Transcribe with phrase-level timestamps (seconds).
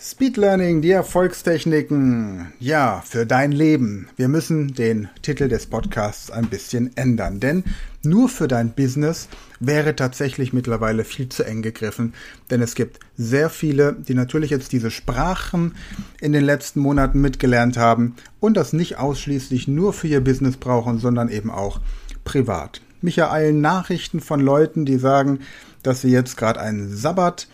[0.00, 4.08] Speed Learning, die Erfolgstechniken, ja, für dein Leben.
[4.16, 7.64] Wir müssen den Titel des Podcasts ein bisschen ändern, denn
[8.04, 12.14] nur für dein Business wäre tatsächlich mittlerweile viel zu eng gegriffen,
[12.48, 15.74] denn es gibt sehr viele, die natürlich jetzt diese Sprachen
[16.20, 21.00] in den letzten Monaten mitgelernt haben und das nicht ausschließlich nur für ihr Business brauchen,
[21.00, 21.80] sondern eben auch
[22.22, 22.82] privat.
[23.02, 25.40] Mich ereilen Nachrichten von Leuten, die sagen,
[25.82, 27.48] dass sie jetzt gerade einen Sabbat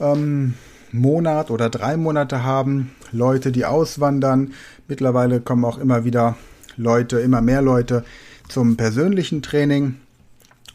[0.00, 0.54] ähm,
[0.98, 4.52] Monat oder drei Monate haben, Leute, die auswandern.
[4.88, 6.36] Mittlerweile kommen auch immer wieder
[6.76, 8.04] Leute, immer mehr Leute
[8.48, 9.96] zum persönlichen Training.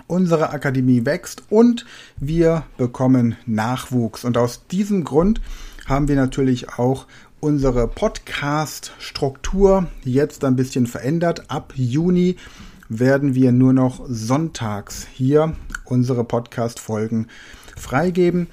[0.08, 1.86] Unsere Akademie wächst und
[2.18, 4.26] wir bekommen Nachwuchs.
[4.26, 5.42] Und aus diesem Grund
[5.88, 7.08] haben wir natürlich auch
[7.40, 11.50] unsere Podcast-Struktur jetzt ein bisschen verändert.
[11.50, 12.36] Ab Juni
[12.90, 17.28] werden wir nur noch sonntags hier unsere Podcast-Folgen
[17.78, 18.48] freigeben.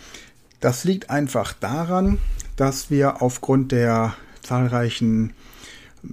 [0.60, 2.18] Das liegt einfach daran,
[2.56, 5.32] dass wir aufgrund der zahlreichen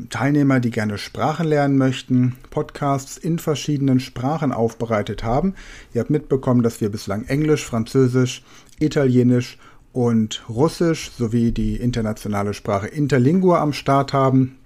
[0.09, 5.55] Teilnehmer, die gerne Sprachen lernen möchten, Podcasts in verschiedenen Sprachen aufbereitet haben.
[5.93, 8.43] Ihr habt mitbekommen, dass wir bislang Englisch, Französisch,
[8.79, 9.57] Italienisch
[9.93, 14.57] und Russisch sowie die internationale Sprache Interlingua am Start haben.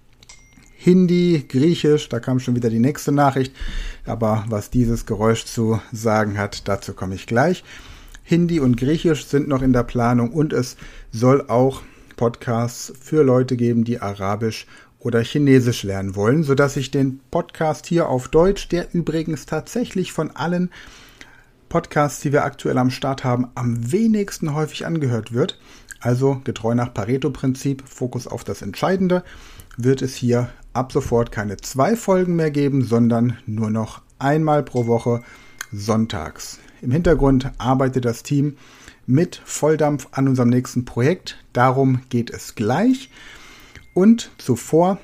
[0.75, 3.53] Hindi, Griechisch, da kam schon wieder die nächste Nachricht.
[4.05, 7.63] Aber was dieses Geräusch zu sagen hat, dazu komme ich gleich.
[8.29, 10.77] Hindi und Griechisch sind noch in der Planung und es
[11.11, 11.81] soll auch
[12.15, 14.67] Podcasts für Leute geben, die Arabisch
[14.99, 20.29] oder Chinesisch lernen wollen, sodass ich den Podcast hier auf Deutsch, der übrigens tatsächlich von
[20.29, 20.69] allen
[21.69, 25.59] Podcasts, die wir aktuell am Start haben, am wenigsten häufig angehört wird.
[25.99, 29.23] Also getreu nach Pareto-Prinzip, Fokus auf das Entscheidende,
[29.75, 34.85] wird es hier ab sofort keine zwei Folgen mehr geben, sondern nur noch einmal pro
[34.85, 35.23] Woche
[35.71, 36.59] sonntags.
[36.81, 38.57] Im Hintergrund arbeitet das Team
[39.05, 41.37] mit Volldampf an unserem nächsten Projekt.
[41.51, 43.09] Darum geht es gleich.
[43.93, 44.99] Und zuvor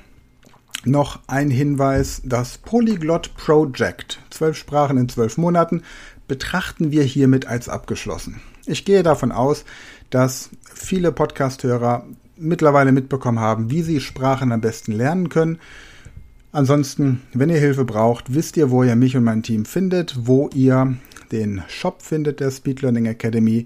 [0.84, 5.82] noch ein Hinweis, das Polyglot Project, zwölf Sprachen in zwölf Monaten,
[6.28, 8.40] betrachten wir hiermit als abgeschlossen.
[8.66, 9.64] Ich gehe davon aus,
[10.10, 15.58] dass viele Podcasthörer mittlerweile mitbekommen haben, wie sie Sprachen am besten lernen können.
[16.52, 20.48] Ansonsten, wenn ihr Hilfe braucht, wisst ihr, wo ihr mich und mein Team findet, wo
[20.54, 20.96] ihr
[21.32, 23.64] den Shop findet der Speed Learning Academy.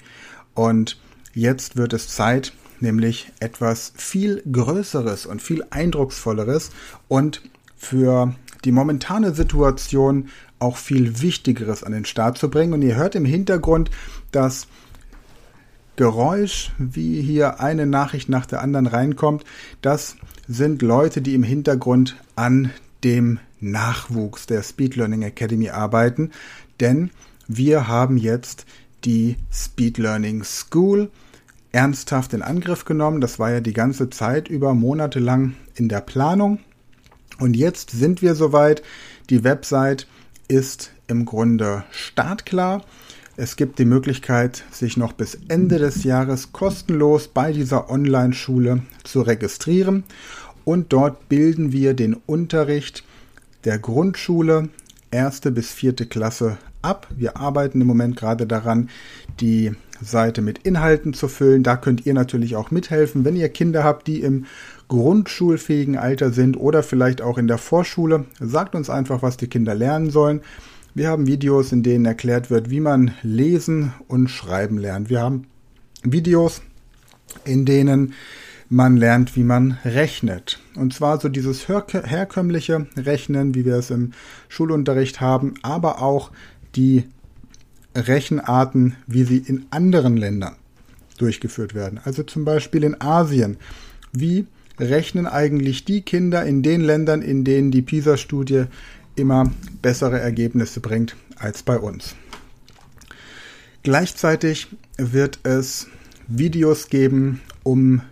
[0.55, 0.99] Und
[1.35, 6.71] jetzt wird es Zeit, nämlich etwas viel Größeres und viel Eindrucksvolleres
[7.09, 7.43] und
[7.77, 8.35] für
[8.65, 10.29] die momentane Situation
[10.59, 12.75] auch viel Wichtigeres an den Start zu bringen.
[12.75, 13.91] Und ihr hört im Hintergrund
[14.33, 14.67] das
[15.97, 19.45] Geräusch, wie hier eine Nachricht nach der anderen reinkommt.
[19.83, 20.17] Das
[20.49, 22.71] sind Leute, die im Hintergrund an
[23.05, 26.31] dem Nachwuchs der Speed Learning Academy arbeiten.
[26.81, 27.11] Denn
[27.53, 28.65] wir haben jetzt
[29.05, 31.11] die Speed Learning School
[31.73, 33.21] ernsthaft in Angriff genommen.
[33.21, 36.61] Das war ja die ganze Zeit über monatelang in der Planung.
[37.41, 38.83] Und jetzt sind wir soweit.
[39.31, 40.07] Die Website
[40.47, 42.85] ist im Grunde startklar.
[43.37, 49.23] Es gibt die Möglichkeit, sich noch bis Ende des Jahres kostenlos bei dieser Online-Schule zu
[49.23, 50.05] registrieren.
[50.65, 53.03] Und dort bilden wir den Unterricht
[53.65, 54.69] der Grundschule,
[55.11, 57.09] erste bis vierte Klasse ab.
[57.15, 58.91] Wir arbeiten im Moment gerade daran,
[59.41, 59.73] die
[60.03, 61.63] Seite mit Inhalten zu füllen.
[61.63, 64.47] Da könnt ihr natürlich auch mithelfen, wenn ihr Kinder habt, die im
[64.89, 68.25] grundschulfähigen Alter sind oder vielleicht auch in der Vorschule.
[68.41, 70.41] Sagt uns einfach, was die Kinder lernen sollen.
[70.95, 75.09] Wir haben Videos, in denen erklärt wird, wie man lesen und schreiben lernt.
[75.09, 75.47] Wir haben
[76.03, 76.63] Videos,
[77.45, 78.15] in denen
[78.71, 80.61] man lernt, wie man rechnet.
[80.77, 84.13] Und zwar so dieses herkömmliche Rechnen, wie wir es im
[84.49, 86.31] Schulunterricht haben, aber auch
[86.77, 87.05] die
[87.97, 90.55] Rechenarten, wie sie in anderen Ländern
[91.19, 92.01] durchgeführt werden.
[92.05, 93.57] Also zum Beispiel in Asien.
[94.13, 94.47] Wie
[94.79, 98.65] rechnen eigentlich die Kinder in den Ländern, in denen die PISA-Studie
[99.17, 99.51] immer
[99.83, 102.15] bessere Ergebnisse bringt als bei uns?
[103.83, 105.89] Gleichzeitig wird es
[106.29, 108.03] Videos geben, um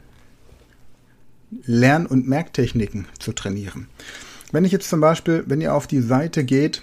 [1.64, 3.88] Lern- und Merktechniken zu trainieren.
[4.52, 6.82] Wenn ich jetzt zum Beispiel, wenn ihr auf die Seite geht,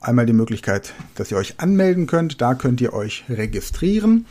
[0.00, 2.40] einmal die Möglichkeit, dass ihr euch anmelden könnt.
[2.40, 4.26] Da könnt ihr euch registrieren.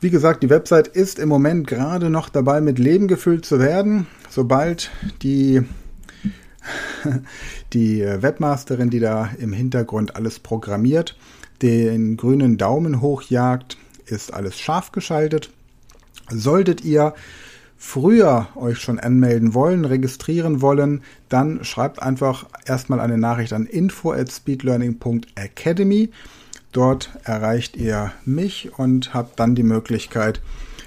[0.00, 4.06] Wie gesagt, die Website ist im Moment gerade noch dabei, mit Leben gefüllt zu werden.
[4.28, 4.90] Sobald
[5.22, 5.62] die,
[7.72, 11.16] die Webmasterin, die da im Hintergrund alles programmiert,
[11.62, 13.76] den grünen Daumen hochjagt,
[14.06, 15.50] ist alles scharf geschaltet.
[16.30, 17.14] Solltet ihr
[17.76, 24.12] früher euch schon anmelden wollen, registrieren wollen, dann schreibt einfach erstmal eine Nachricht an info
[24.12, 26.10] at speedlearning.academy.
[26.72, 30.40] Dort erreicht ihr mich und habt dann die Möglichkeit,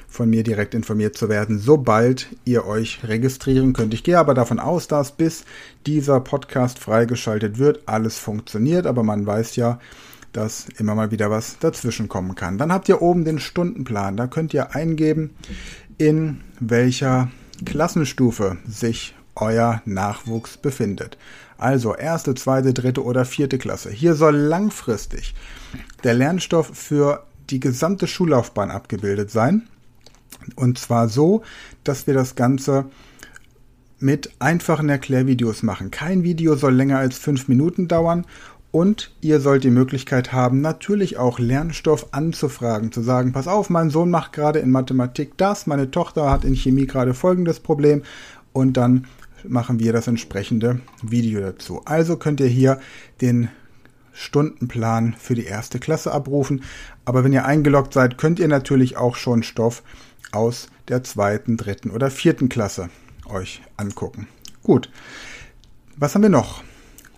[0.08, 3.94] von mir direkt informiert zu werden, sobald ihr euch registrieren könnt.
[3.94, 5.44] Ich gehe aber davon aus, dass bis
[5.86, 9.80] dieser Podcast freigeschaltet wird, alles funktioniert, aber man weiß ja,
[10.34, 12.58] dass immer mal wieder was dazwischen kommen kann.
[12.58, 14.18] Dann habt ihr oben den Stundenplan.
[14.18, 15.32] Da könnt ihr eingeben,
[15.98, 17.32] in welcher
[17.66, 21.18] Klassenstufe sich euer Nachwuchs befindet.
[21.58, 23.90] Also erste, zweite, dritte oder vierte Klasse.
[23.90, 25.34] Hier soll langfristig
[26.04, 29.68] der Lernstoff für die gesamte Schullaufbahn abgebildet sein.
[30.56, 31.44] Und zwar so,
[31.84, 32.86] dass wir das Ganze
[34.00, 35.92] mit einfachen Erklärvideos machen.
[35.92, 38.26] Kein Video soll länger als fünf Minuten dauern
[38.72, 43.90] und ihr sollt die Möglichkeit haben, natürlich auch Lernstoff anzufragen, zu sagen, pass auf, mein
[43.90, 48.04] Sohn macht gerade in Mathematik das, meine Tochter hat in Chemie gerade folgendes Problem
[48.54, 49.08] und dann
[49.48, 51.82] machen wir das entsprechende Video dazu.
[51.86, 52.80] Also könnt ihr hier
[53.22, 53.50] den
[54.18, 56.64] Stundenplan für die erste Klasse abrufen.
[57.06, 59.84] Aber wenn ihr eingeloggt seid, könnt ihr natürlich auch schon Stoff
[60.32, 62.90] aus der zweiten, dritten oder vierten Klasse
[63.26, 64.28] euch angucken.
[64.64, 64.90] Gut.
[65.96, 66.64] Was haben wir noch?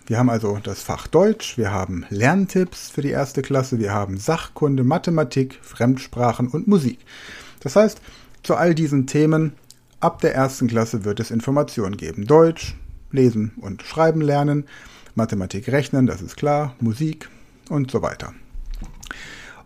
[0.07, 4.17] Wir haben also das Fach Deutsch, wir haben Lerntipps für die erste Klasse, wir haben
[4.17, 6.97] Sachkunde, Mathematik, Fremdsprachen und Musik.
[7.59, 8.01] Das heißt,
[8.41, 9.53] zu all diesen Themen
[9.99, 12.25] ab der ersten Klasse wird es Informationen geben.
[12.25, 12.75] Deutsch,
[13.11, 14.65] lesen und schreiben lernen,
[15.13, 17.29] Mathematik rechnen, das ist klar, Musik
[17.69, 18.33] und so weiter.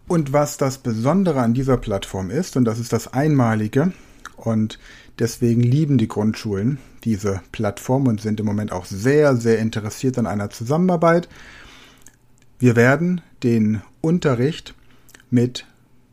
[0.08, 3.94] Und was das Besondere an dieser Plattform ist, und das ist das Einmalige,
[4.36, 4.80] und
[5.20, 10.28] deswegen lieben die Grundschulen diese Plattform und sind im Moment auch sehr, sehr interessiert an
[10.28, 11.30] einer Zusammenarbeit.
[12.60, 14.74] Wir werden den Unterricht
[15.30, 15.66] mit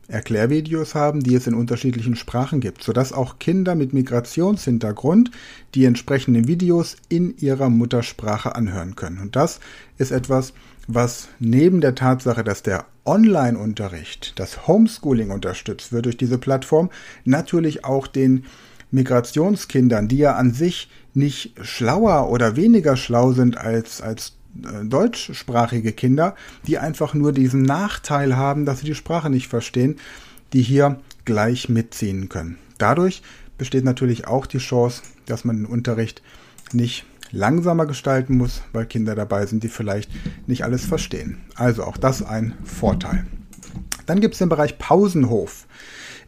[0.07, 5.31] Erklärvideos haben, die es in unterschiedlichen Sprachen gibt, sodass auch Kinder mit Migrationshintergrund
[5.73, 9.19] die entsprechenden Videos in ihrer Muttersprache anhören können.
[9.19, 9.61] Und das
[9.97, 10.53] ist etwas,
[10.87, 16.89] was neben der Tatsache, dass der Online-Unterricht, das Homeschooling unterstützt wird durch diese Plattform,
[17.25, 18.45] natürlich auch den
[18.91, 24.33] Migrationskindern, die ja an sich nicht schlauer oder weniger schlau sind als, als
[24.63, 26.35] äh, deutschsprachige Kinder,
[26.67, 29.97] die einfach nur diesen Nachteil haben, dass sie die Sprache nicht verstehen,
[30.53, 32.57] die hier gleich mitziehen können.
[32.77, 33.21] Dadurch
[33.57, 36.21] besteht natürlich auch die Chance, dass man den Unterricht
[36.73, 40.11] nicht langsamer gestalten muss, weil Kinder dabei sind, die vielleicht
[40.47, 41.37] nicht alles verstehen.
[41.55, 43.25] Also auch das ein Vorteil.
[44.05, 45.67] Dann gibt es den Bereich Pausenhof.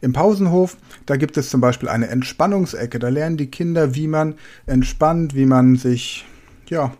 [0.00, 2.98] Im Pausenhof, da gibt es zum Beispiel eine Entspannungsecke.
[2.98, 4.34] Da lernen die Kinder, wie man
[4.66, 6.26] entspannt, wie man sich,
[6.68, 6.92] ja,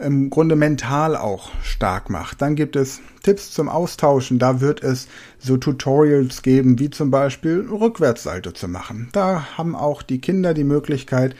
[0.00, 2.42] im Grunde mental auch stark macht.
[2.42, 4.38] Dann gibt es Tipps zum Austauschen.
[4.38, 5.08] Da wird es
[5.38, 9.08] so Tutorials geben, wie zum Beispiel Rückwärtssalto zu machen.
[9.12, 11.36] Da haben auch die Kinder die Möglichkeit,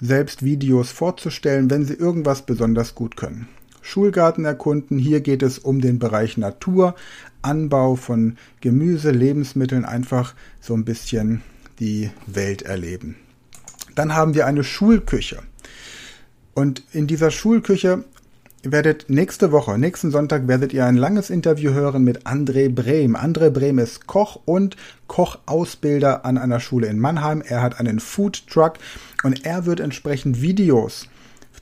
[0.00, 3.48] selbst Videos vorzustellen, wenn sie irgendwas besonders gut können.
[3.82, 4.98] Schulgarten erkunden.
[4.98, 6.94] Hier geht es um den Bereich Natur,
[7.42, 11.42] Anbau von Gemüse, Lebensmitteln, einfach so ein bisschen
[11.78, 13.16] die Welt erleben.
[13.94, 15.42] Dann haben wir eine Schulküche.
[16.54, 18.04] Und in dieser Schulküche
[18.62, 23.16] werdet nächste Woche, nächsten Sonntag werdet ihr ein langes Interview hören mit André Brehm.
[23.16, 24.76] André Brehm ist Koch und
[25.06, 27.42] Kochausbilder an einer Schule in Mannheim.
[27.46, 28.74] Er hat einen Food Truck
[29.22, 31.08] und er wird entsprechend Videos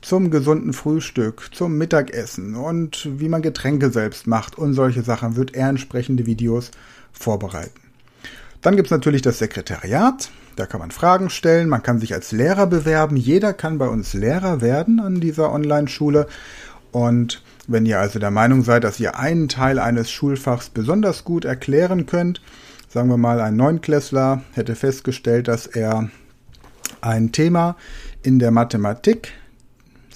[0.01, 5.55] zum gesunden Frühstück, zum Mittagessen und wie man Getränke selbst macht und solche Sachen wird
[5.55, 6.71] er entsprechende Videos
[7.11, 7.79] vorbereiten.
[8.61, 10.29] Dann gibt es natürlich das Sekretariat.
[10.57, 13.15] Da kann man Fragen stellen, man kann sich als Lehrer bewerben.
[13.15, 16.27] Jeder kann bei uns Lehrer werden an dieser Online-Schule.
[16.91, 21.45] Und wenn ihr also der Meinung seid, dass ihr einen Teil eines Schulfachs besonders gut
[21.45, 22.41] erklären könnt,
[22.87, 26.09] sagen wir mal, ein Neunklässler hätte festgestellt, dass er
[27.01, 27.75] ein Thema
[28.23, 29.33] in der Mathematik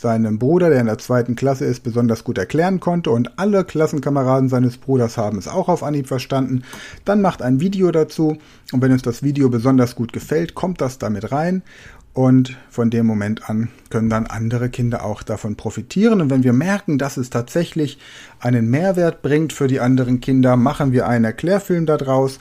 [0.03, 4.49] seinem Bruder, der in der zweiten Klasse ist, besonders gut erklären konnte und alle Klassenkameraden
[4.49, 6.63] seines Bruders haben es auch auf Anhieb verstanden.
[7.05, 8.37] Dann macht ein Video dazu
[8.73, 11.63] und wenn uns das Video besonders gut gefällt, kommt das damit rein
[12.11, 16.19] und von dem Moment an können dann andere Kinder auch davon profitieren.
[16.19, 17.97] Und wenn wir merken, dass es tatsächlich
[18.41, 22.39] einen Mehrwert bringt für die anderen Kinder, machen wir einen Erklärfilm daraus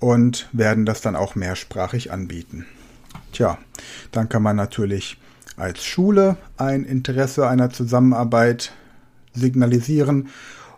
[0.00, 2.66] und werden das dann auch mehrsprachig anbieten.
[3.32, 3.56] Tja,
[4.10, 5.16] dann kann man natürlich
[5.58, 8.72] als Schule ein Interesse einer Zusammenarbeit
[9.34, 10.28] signalisieren.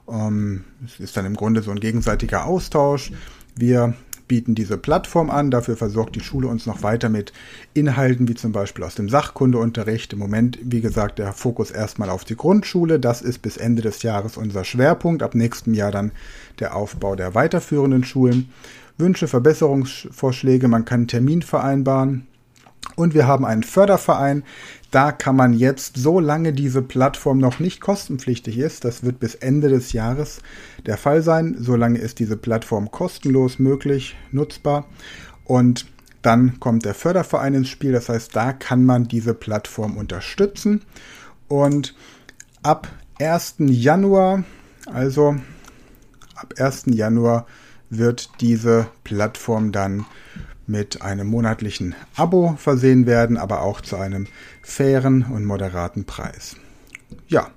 [0.09, 3.13] Ähm, es ist dann im Grunde so ein gegenseitiger Austausch.
[3.57, 3.95] Wir
[4.27, 5.51] bieten diese Plattform an.
[5.51, 7.33] Dafür versorgt die Schule uns noch weiter mit
[7.75, 10.13] Inhalten, wie zum Beispiel aus dem Sachkundeunterricht.
[10.13, 13.01] Im Moment, wie gesagt, der Fokus erstmal auf die Grundschule.
[13.01, 15.25] Das ist bis Ende des Jahres unser Schwerpunkt.
[15.25, 16.13] Ab nächstem Jahr dann
[16.61, 18.51] der Aufbau der weiterführenden Schulen.
[18.99, 22.27] Wünsche, Verbesserungsvorschläge, man kann einen Termin vereinbaren.
[23.00, 24.42] Und wir haben einen Förderverein.
[24.90, 29.71] Da kann man jetzt, solange diese Plattform noch nicht kostenpflichtig ist, das wird bis Ende
[29.71, 30.42] des Jahres
[30.85, 34.85] der Fall sein, solange ist diese Plattform kostenlos möglich, nutzbar.
[35.45, 35.87] Und
[36.21, 37.92] dann kommt der Förderverein ins Spiel.
[37.92, 40.83] Das heißt, da kann man diese Plattform unterstützen.
[41.49, 41.95] Und
[42.62, 42.87] ab
[43.19, 43.54] 1.
[43.61, 44.45] Januar,
[44.92, 45.37] also
[46.35, 46.83] ab 1.
[46.88, 47.47] Januar
[47.88, 50.04] wird diese Plattform dann
[50.67, 54.26] mit einem monatlichen Abo versehen werden, aber auch zu einem
[54.62, 56.57] fairen und moderaten Preis.
[57.29, 57.50] Ja,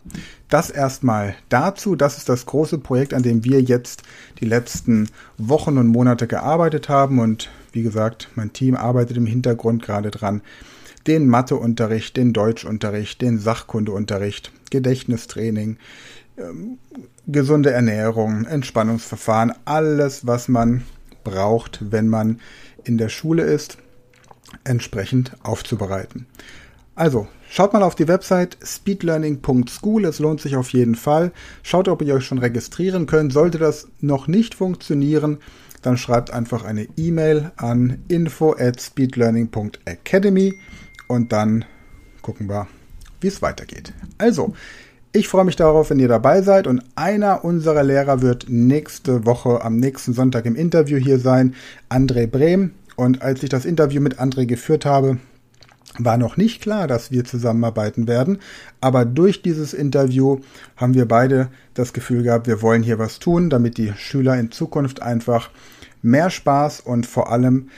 [0.49, 1.95] das erstmal dazu.
[1.95, 4.03] Das ist das große Projekt, an dem wir jetzt
[4.39, 7.19] die letzten Wochen und Monate gearbeitet haben.
[7.19, 10.41] Und wie gesagt, mein Team arbeitet im Hintergrund gerade dran,
[11.07, 15.77] den Matheunterricht, den Deutschunterricht, den Sachkundeunterricht, Gedächtnistraining,
[16.37, 16.77] ähm,
[17.27, 20.83] gesunde Ernährung, Entspannungsverfahren, alles, was man
[21.23, 22.39] braucht, wenn man
[22.83, 23.77] in der Schule ist,
[24.63, 26.27] entsprechend aufzubereiten.
[26.95, 31.31] Also, schaut mal auf die Website speedlearning.school, es lohnt sich auf jeden Fall.
[31.63, 33.33] Schaut, ob ihr euch schon registrieren könnt.
[33.33, 35.39] Sollte das noch nicht funktionieren,
[35.81, 40.53] dann schreibt einfach eine E-Mail an info at speedlearning.academy
[41.07, 41.65] und dann
[42.21, 42.67] gucken wir,
[43.21, 43.91] wie es weitergeht.
[44.19, 44.53] Also,
[45.15, 49.63] ich freue mich darauf, wenn ihr dabei seid und einer unserer Lehrer wird nächste Woche
[49.63, 51.53] am nächsten Sonntag im Interview hier sein,
[51.87, 52.71] André Brehm.
[52.95, 55.19] Und als ich das Interview mit André geführt habe,
[55.99, 58.39] war noch nicht klar, dass wir zusammenarbeiten werden.
[58.81, 60.39] Aber durch dieses Interview
[60.77, 64.51] haben wir beide das Gefühl gehabt, wir wollen hier was tun, damit die Schüler in
[64.51, 65.51] Zukunft einfach
[66.01, 67.69] mehr Spaß und vor allem,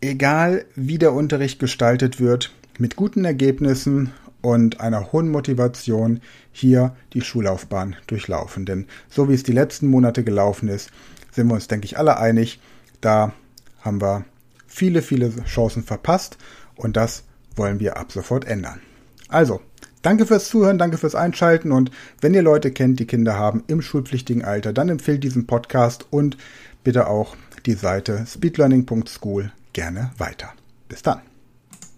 [0.00, 4.10] egal wie der Unterricht gestaltet wird, mit guten Ergebnissen
[4.48, 6.20] und einer hohen Motivation
[6.52, 8.64] hier die Schullaufbahn durchlaufen.
[8.64, 10.90] Denn so wie es die letzten Monate gelaufen ist,
[11.32, 12.58] sind wir uns, denke ich, alle einig,
[13.02, 13.32] da
[13.80, 14.24] haben wir
[14.66, 16.38] viele, viele Chancen verpasst
[16.76, 17.24] und das
[17.56, 18.80] wollen wir ab sofort ändern.
[19.28, 19.60] Also,
[20.00, 21.90] danke fürs Zuhören, danke fürs Einschalten und
[22.22, 26.38] wenn ihr Leute kennt, die Kinder haben im schulpflichtigen Alter, dann empfehlt diesen Podcast und
[26.84, 27.36] bitte auch
[27.66, 30.54] die Seite speedlearning.school gerne weiter.
[30.88, 31.27] Bis dann.